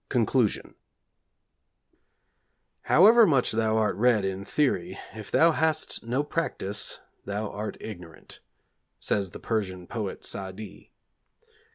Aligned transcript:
VI 0.09 0.15
CONCLUSION 0.15 0.73
'However 2.85 3.27
much 3.27 3.51
thou 3.51 3.77
art 3.77 3.95
read 3.97 4.25
in 4.25 4.43
theory, 4.43 4.97
if 5.13 5.29
thou 5.29 5.51
hast 5.51 6.01
no 6.03 6.23
practice 6.23 6.99
thou 7.25 7.51
art 7.51 7.77
ignorant,' 7.79 8.39
says 8.99 9.29
the 9.29 9.39
Persian 9.39 9.85
poet 9.85 10.25
Sa'di. 10.25 10.91